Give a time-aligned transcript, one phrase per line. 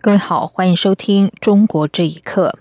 [0.00, 2.56] 各位好，欢迎收听《中国这一刻》。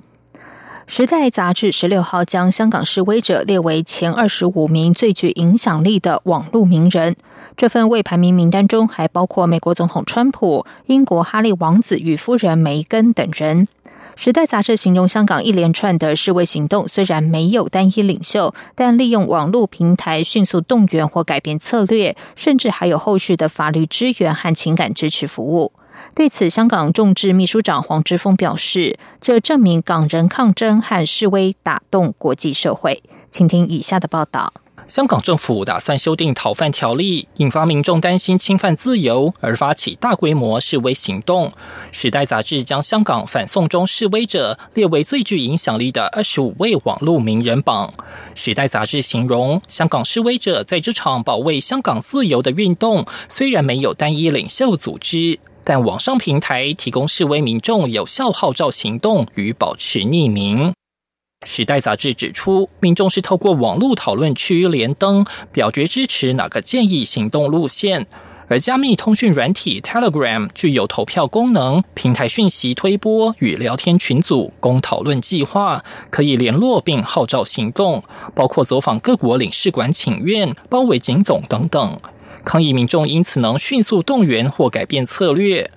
[0.88, 7.16] 时代杂志十六号将香港示威者列为前二十五名最具影响力的网络名人。
[7.56, 13.68] 这份未排名名单中还包括美国总统川普、英国哈利王子与夫人梅根等人。
[14.16, 25.72] 时代杂志形容香港一连串的示威行动虽然没有单一领袖，但利用网络平台迅速动员或改变策略，甚至还有后续的法律支援和情感支持服务。
[26.16, 34.54] 对此，香港众志秘书长黄之锋表示：“这证明港人抗争和示威打动国际社会。”请听以下的报道。
[34.88, 41.52] 香港政府打算修订逃犯条例，引发民众担心侵犯自由，而发起大规模示威行动。
[41.92, 47.94] 时代杂志将香港反送中示威者列为最具影响力的二十五位网络名人榜。
[48.34, 55.38] 时代杂志形容，香港示威者在这场保卫香港自由的运动，虽然没有单一领袖组织。
[55.70, 60.72] 但网上平台提供示威民众有效号召行动与保持匿名。
[61.46, 68.08] 时代杂志指出，民众是透过网络讨论区连登表决支持哪个建议行动路线，
[68.48, 78.02] 而加密通讯软体 Telegram 具有投票功能，平台讯息推播与聊天群组供讨论计划，可以联络并号召行动，
[78.34, 82.00] 包括走访各国领事馆请愿、包围警总等等。
[82.48, 85.70] 抗议民众因此能迅速动员或改变策略。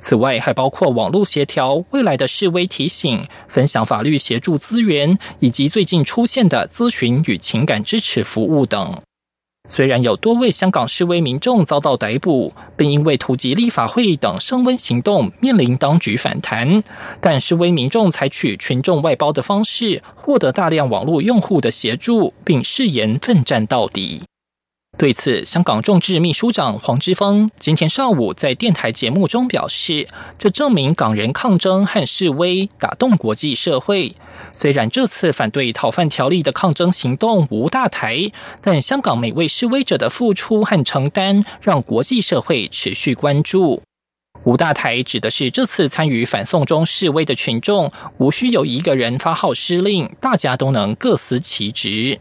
[0.00, 9.00] 此外，还包括网络协调、未来的示威提醒、分享法律协助资源，以及最近出现的咨询与情感支持服务等。
[9.68, 16.82] 虽然有多位香港示威民众遭到逮捕，并因为突击立法会议等升温行动面临当局反弹，
[17.20, 24.22] 但示威民众采取群众外包的方式，获得大量网络用户的协助，并誓言奋战到底。
[24.98, 30.08] 对此，香港众志秘书长黄之锋今天上午在电台节目中表示
[30.38, 34.14] ：“这证明港人抗争和示威打动国际社会。
[34.52, 43.82] 虽然这次反对逃犯条例的抗争行动无大台，但香港每位示威者的付出和承担让国际社会持续关注。
[44.44, 52.18] 无大台指的是这次参与反送中示威的群众，无需有一个人发号施令，大家都能各司其职。”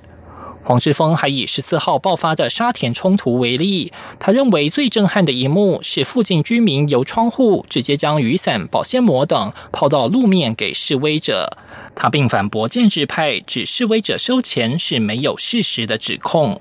[0.66, 11.56] 黄志峰还以十四号爆发的沙田冲突为例，他认为最震撼的一幕是附近居民由窗户直接将雨伞、保鲜膜等抛到路面给示威者。
[11.94, 16.60] 他并反驳建制派指示威者收钱是没有事实的指控。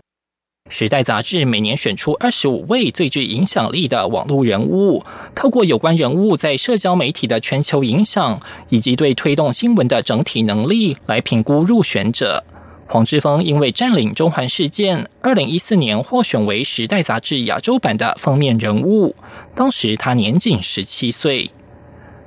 [0.71, 5.03] 时代杂志每年选出二十五位最具影响力的网络人物，
[5.35, 8.39] 透过有关人物在社交媒体的全球影响
[8.69, 12.45] 以及对推动新闻的整体能力来评估入选者。
[12.95, 19.17] 黄之锋因为占领中环事件，二零一四年获选为《时代》杂志亚洲版的封面人物。
[19.53, 21.51] 当时他年仅十七岁。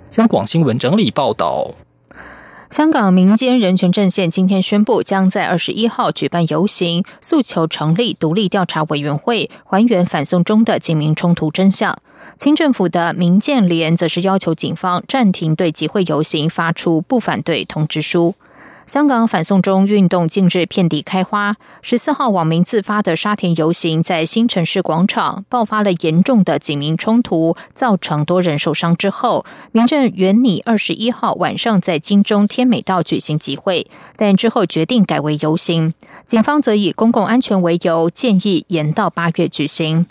[0.10, 1.72] 香港新闻整理报道：
[2.70, 11.98] 香港民间人权阵线今天宣布，将在二十一号举办游行，诉求成立独立调查委员会，还原反送中的警民冲突真相。
[12.38, 18.36] 清政府的民建联则是要求警方暂停对集会游行发出不反对通知书。
[18.88, 21.58] 香港反送中运动近日遍地开花。
[21.82, 35.94] 十四号，网民自发的沙田游行在新城市广场爆发了严重的警民冲突，造成多人受伤之后，民政原拟二十一号晚上在金钟天美道举行集会，但之后决定改为游行。
[36.24, 40.06] 警方则以公共安全为由，建议延到八月举行。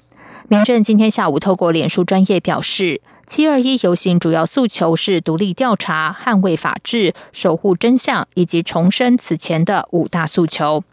[0.49, 3.01] 民政今天下午透过脸书专业表示。
[3.27, 10.85] 七二一游行主要诉求是独立调查、捍卫法治、守护真相，以及重申此前的五大诉求。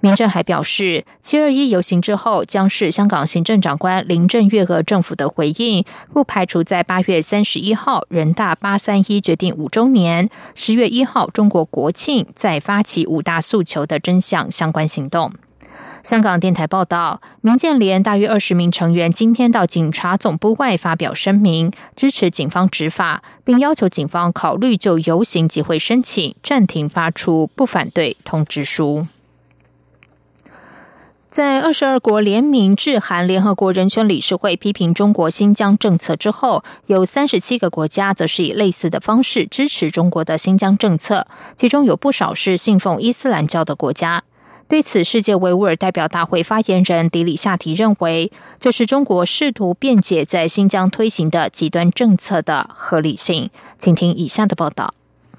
[0.00, 15.32] 民政还表示，七二一游行之后将是香港行政长官林郑月娥政府的回应，不排除在八月三十一号人大八三一决定五周年、十月一号中国国庆再发起五大诉求的真相相关行动。
[16.02, 29.06] 香港电台报道，民建联大约二十名成员今天到警察总部外发表声明，支持警方执法，并要求警方考虑就游行集会申请暂停发出不反对通知书。
[31.28, 41.26] 在二十二国联名致函联合国人权理事会批评中国新疆政策之后，有三十七个国家则是以类似的方式支持中国的新疆政策，
[41.56, 44.24] 其中有不少是信奉伊斯兰教的国家。
[44.72, 53.50] 对此，世界维吾尔代表大会发言人迪里夏提认为，这是中国试图辩解在新疆推行的极端政策的合理性。
[53.76, 54.94] 请听以下的报道。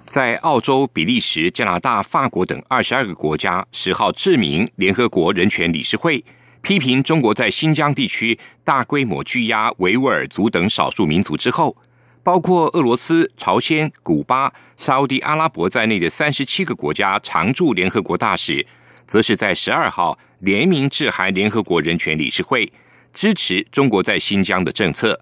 [0.06, 6.24] 在澳洲、比利时、加拿大、法国等二十二个国家十号致名联合国人权理事会，
[6.62, 11.76] 批评中国在新疆地区大规模拘押维吾尔族等少数民族之后，
[12.22, 18.64] 包括俄罗斯、朝鲜、古巴、沙地阿拉伯在内的三十七个国家常驻联合国大使，
[19.14, 22.68] 则是在十二号联名致函联合国人权理事会，
[23.14, 25.22] 支持中国在新疆的政策。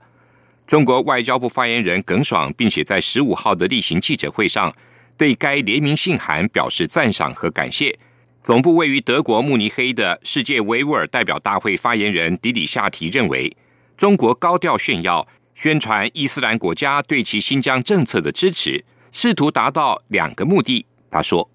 [0.65, 4.73] 中国外交部发言人耿爽，并且在十五号的例行记者会上，
[5.17, 7.93] 对该联名信函表示赞赏和感谢。
[8.41, 13.53] 总部位于德国慕尼黑的世界维吾尔代表大会发言人迪里夏提认为，
[13.97, 20.85] 中国高调炫耀、宣传伊斯兰国家对其新疆政策的支持，试图达到两个目的。
[21.09, 21.51] 他说：“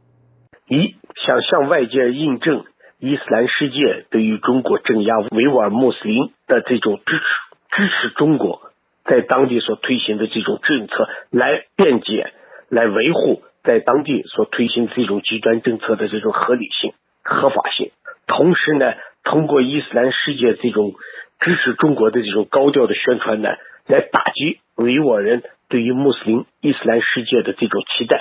[0.68, 0.94] 一
[1.26, 2.64] 想向外界印证
[3.00, 8.62] 伊斯兰世界对于中国镇压维吾尔穆斯林的这种支持，支持中国。”
[9.08, 12.32] 在当地所推行的这种政策，来辩解、
[12.68, 16.92] 来维护在当地所推行这种极端政策的这种合理性、
[17.22, 17.92] 合法性。
[18.26, 20.94] 同时呢，通过伊斯兰世界这种
[21.38, 23.50] 支持中国的这种高调的宣传呢，
[23.86, 28.18] 来打击维吾尔人对于穆斯林伊斯兰世界的这种期待。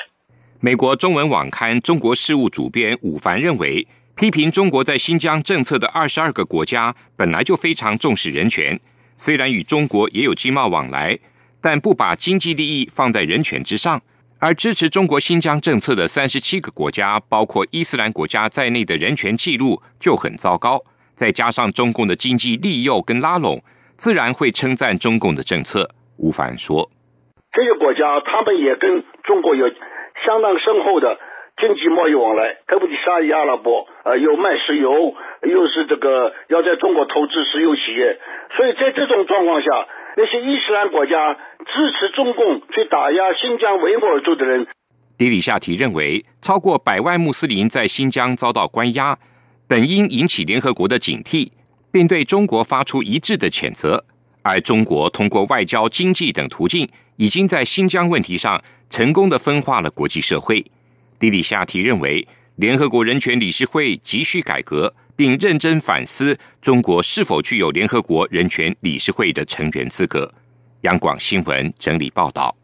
[0.65, 8.79] 美国中文网刊《中国事务》主编武凡认为，批评中国在新疆政策的二十二个国家本来就非常重视人权。
[9.15, 11.19] 虽然与中国也有经贸往来，
[11.61, 14.01] 但不把经济利益放在人权之上。
[14.39, 20.83] 而支持中国新疆政策的三十七个国家，包括伊斯兰国家在内的人权记录就很糟糕。
[21.13, 23.61] 再加上中共的经济利诱跟拉拢，
[23.97, 25.87] 自然会称赞中共的政策。
[26.17, 26.89] 吴凡说
[27.53, 29.69] ：“这些国家他们也跟中国有
[30.25, 31.17] 相当深厚的。”
[31.57, 38.19] 经济贸易往来，特别是沙特阿拉伯，呃，又卖石油，又是这个要在中国投资石油企业，
[38.57, 39.87] 所以在这种状况下，
[40.17, 44.67] 那些伊斯兰国家支持中共去打压新疆维吾尔族的人。
[45.17, 49.17] 迪里夏提认为，超过百万穆斯林在新疆遭到关押，
[49.65, 51.53] 本应引起联合国的警惕，
[51.89, 54.03] 并对中国发出一致的谴责。
[54.47, 60.63] 而中国通过外交、经济等途径，已经在新疆问题上成功的分化了国际社会。
[61.17, 62.25] 迪里夏提认为，
[62.57, 70.31] 联合国人权理事会急需改革，并认真反思中国是否具有联合国人权理事会的成员资格。
[70.81, 72.55] 央广新闻整理报道。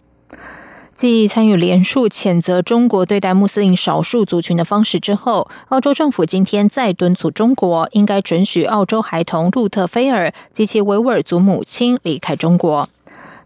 [1.02, 12.88] 继参与联署谴责中国对待穆斯林少数族群的方式之后，澳洲政府今天再敦促中国应该准许澳洲孩童路特菲尔及其维吾尔族母亲离开中国。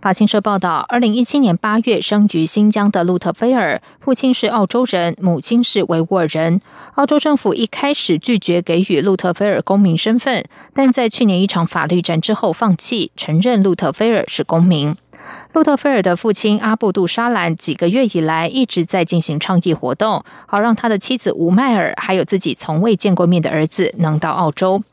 [0.02, 6.60] 法新社报道，二零一七年八月生于新疆的路特菲尔，父亲是澳洲人，母亲是维吾尔人。
[6.96, 10.44] 澳洲政府一开始拒绝给予路特菲尔公民身份，
[10.74, 14.94] 但在去年一场法律战之后放弃，承认路特菲尔是公民。
[15.54, 24.84] 路特菲尔的父亲阿布杜沙兰几个月以来一直在进行倡议活动，好让他的妻子吴麦尔还有自己从未见过面的儿子能到澳洲。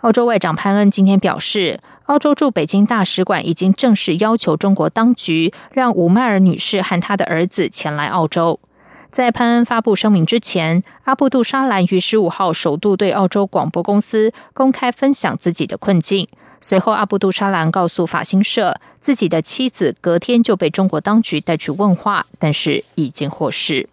[0.00, 8.60] 澳洲外长潘恩今天表示，澳洲驻北京大使馆已经正式要求中国当局让吴麦尔女士和她的儿子前来澳洲。
[9.10, 16.28] 在潘恩发布声明之前，阿布杜沙兰于十五号首度对澳洲广播公司公开分享自己的困境。
[16.68, 23.88] 随后，阿布杜沙兰告诉法新社，自己的妻子隔天就被中国当局带去问话，但是已经获释。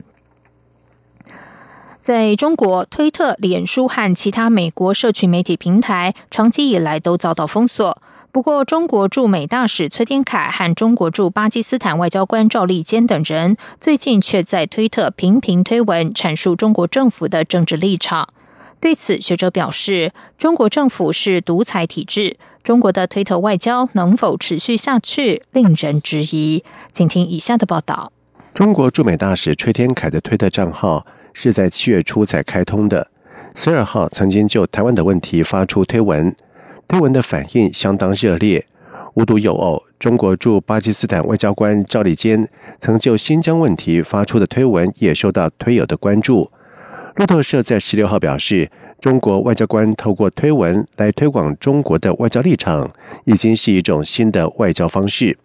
[2.02, 8.02] 在中国，推特、脸书和其他美国社群媒体平台长期以来都遭到封锁。
[8.32, 18.30] 不过，中国驻美大使崔天凯和中国驻巴基斯坦外交官赵立坚等人最近却在推特频频推文阐述中国政府的政治立场。
[18.84, 26.62] 对此，学者表示，中国政府是独裁体制，中国的推特外交能否持续下去，令人质疑。
[26.92, 28.12] 请听以下的报道：
[28.54, 31.06] 中国驻美大使崔天凯的推特账号。
[31.32, 33.08] 是在七月初才开通的。
[33.56, 36.36] 十二号曾经就台湾的问题发出推文，
[36.88, 38.68] 推文的反应相当热烈。
[39.14, 42.48] 无独有偶，中国驻巴基斯坦外交官赵立坚
[42.78, 46.52] 曾就新疆问题发出的推文也受到推友的关注。
[47.16, 48.68] 路透社在十六号表示，
[49.00, 52.92] 中国外交官透过推文来推广中国的外交立场，
[53.26, 55.38] 已经是一种新的外交方式。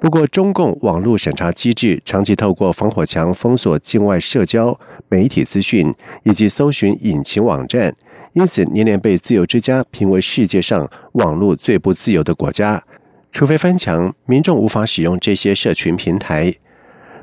[0.00, 4.78] 不过，中共网络审查机制长期透过防火墙封锁境外社交
[5.10, 7.94] 媒体资讯以及搜寻引擎网站，
[8.32, 12.82] 因此年年被自由之家评为世界上网络最不自由的国家。
[13.30, 16.54] 除非翻墙，民众无法使用这些社群平台。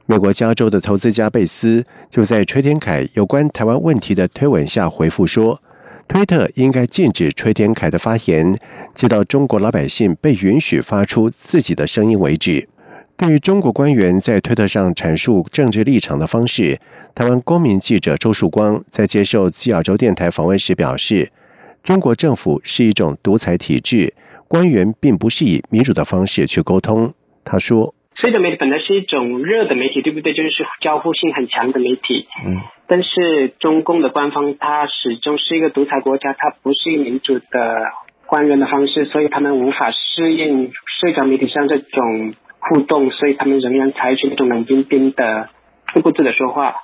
[0.10, 5.62] 美国加州的投资家贝斯就在崔天凯有关台湾问题的推文下回复说
[6.10, 8.58] ：“推特应该禁止崔天凯的发言，
[8.96, 12.68] 直到中国老百姓被允许发出自己的声音为止。”
[13.16, 16.80] 对于中国官员在推特上阐述政治立场的方式，
[17.14, 21.32] 台湾公民记者周树光在接受西亚洲电台访问时表示
[21.84, 24.12] ：“中国政府是一种独裁体制，
[24.48, 27.14] 官员并不是以民主的方式去沟通。”
[27.46, 27.94] 他说。
[28.22, 30.34] 社交媒体本来是一种热的媒体，对不对？
[30.34, 30.50] 就是
[30.82, 32.28] 交互性很强的媒体。
[32.46, 32.62] 嗯。
[32.88, 37.76] 但是中共的官方，它始终是一个独裁国家，它不是一个民主的
[38.26, 45.50] 官员的方式，所以他们无法适应社交媒体上这种互动，所以他们仍然采取那种冷冰冰的、
[45.94, 46.76] 自顾自的说话。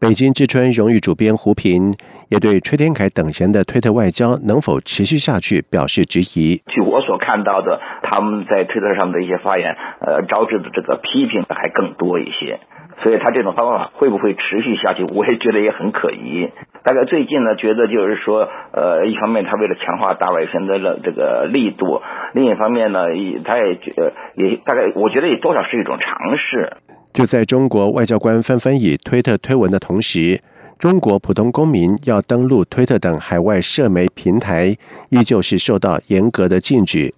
[0.00, 1.92] 北京之春荣誉主编胡平
[2.30, 6.62] 也对崔天凯等人的推特外交能否持续下去表示质疑。
[6.70, 12.60] 据我所看到的，他们在推特上的一些发言，呃，招致的这个批评还更多一些。
[13.02, 16.48] 所以他这种方法会不会持续下去，我也觉得也很可疑。
[16.84, 22.02] 大概最近呢，觉得就是说，呃，一方面他为了强化大外宣的这个力度，
[22.34, 26.76] 另一方面呢，也他也呃也大概我觉得也多少是一种尝试。
[27.12, 30.40] 就在中国外交官纷纷以推特推文的同时，
[30.78, 34.76] 中国普通公民要登录推特等海外社媒平台，
[35.08, 37.12] 依旧是受到严格的禁止。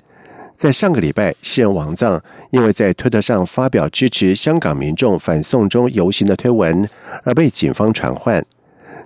[0.57, 6.89] 在上个礼拜，诗人王藏因为在推特上发表支持香港民众反送中游行的推文，
[7.25, 8.45] 而被警方传唤。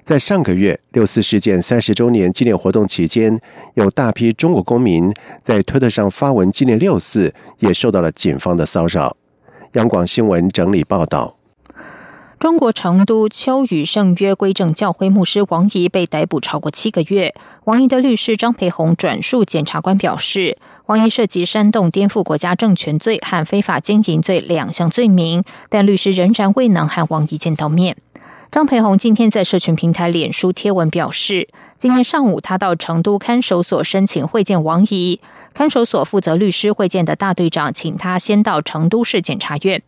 [0.03, 3.41] 在上个月六四事件三十周年纪念活动期间，
[3.75, 5.13] 有大批中国公民
[5.43, 9.17] 在推特上发文纪念六四，也受到了警方的骚扰。
[9.75, 11.35] 央广新闻整理报道：
[12.39, 17.35] 中国成都秋雨圣约归正教会牧师王怡被逮捕超过七个月。
[17.65, 27.97] 王怡的律师张培红转述检察官表示，王怡涉及煽动颠覆国家政权罪和非法经营罪两项罪名，但律师仍然未能和王怡见到面。
[28.51, 35.21] 张培红今天在社群平台脸书贴文表示，今天上午他到成都看守所申请会见王怡，
[35.53, 39.83] 看守所负责律师会见的大队长请他先到成都市检察院。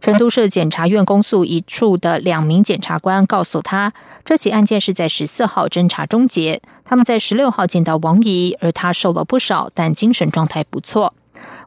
[0.00, 11.14] 成都市检察院公诉一处的两名检察官告诉他，这起案件是在十四号侦查终结，他们在十六号见到王怡，而他瘦了不少，但精神状态不错。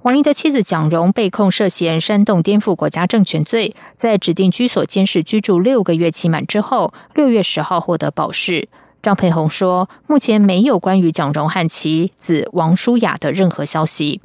[0.03, 8.67] 王毅的妻子蒋蓉被控涉嫌煽动颠覆国家政权罪，在指定居所监视居住六个月期满之后，六月十号获得保释。
[9.01, 14.19] 张培红说，目前没有关于蒋蓉和其子王舒雅的任何消息。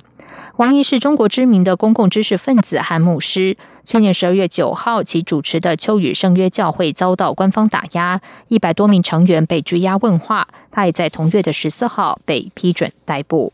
[0.56, 3.56] 王毅是中国知名的公共知识分子和牧师。
[3.84, 10.48] 去年十二月九号，其主持的秋雨圣约教会遭到官方打压，一百多名成员被拘押问话。
[10.72, 13.52] 他也在同月的十四号被批准逮捕。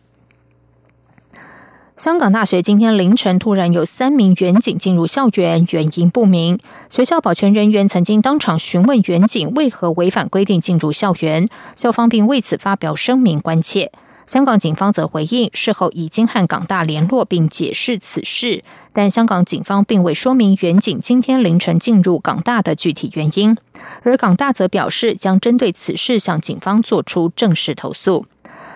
[1.97, 6.59] 香港大学今天凌晨突然有三名员警进入校园，原因不明。
[6.91, 13.93] 学校保全人员曾经当场询问员警为何违反规定进入校园，校方并为此发表声明关切。
[14.27, 23.57] 香港警方则回应，事后已经和港大联络并解释此事，但香港警方并未说明员警今天凌晨进入港大的具体原因。
[24.03, 28.27] 而港大则表示将针对此事向警方做出正式投诉。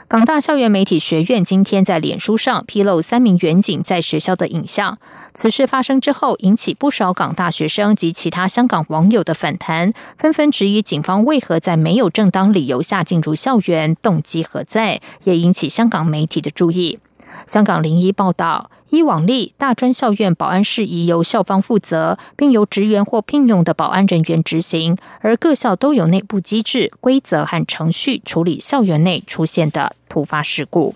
[0.09, 4.97] 港大校园媒体学院今天在脸书上披露三名员警在学校的影像。
[5.35, 16.99] 此事发生之后，引起不少港大学生及其他香港网友的反弹，纷纷质疑警方为何在没有正当理由下进入校园，动机何在，也引起香港媒体的注意。
[17.45, 18.71] 香港零一报道。
[18.91, 30.95] 依往例，大专校院保安事宜由校方负责，并由职员或聘用的保安人员执行，而各校都有内部机制、规则和程序处理校园内出现的突发事故。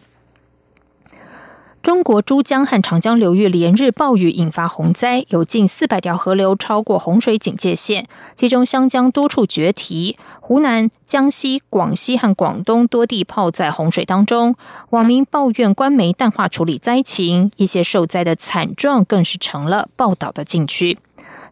[1.82, 14.54] 中国珠江和长江流域连日暴雨引发洪灾，有近四百条河流超过洪水警戒线，其中湘江多处决堤，湖南、江西、广西和广东多地泡在洪水当中。
[14.90, 20.98] 网民抱怨官媒淡化处理灾情，一些受灾的惨状更是成了报道的禁区。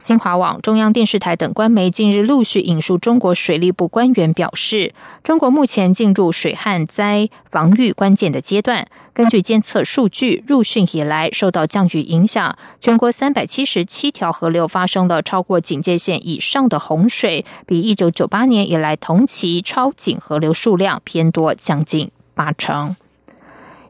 [0.01, 8.87] 新华网、中央电视台等官媒近日陆续引述中国水利部官员表示，中国目前进入水旱灾防御关键的阶段。
[9.13, 22.97] 根据监测数据，入汛以来受到降雨影响，全国三百七十七条河流发生了超过警戒线以上的洪水，比一九九八年以来同期超警河流数量偏多将近八成。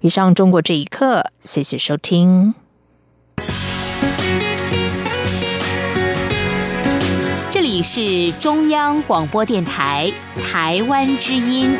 [0.00, 2.54] 以上，中国这一刻，谢谢收听。
[7.82, 10.10] 是中央广播电台
[10.42, 11.76] 台湾之音。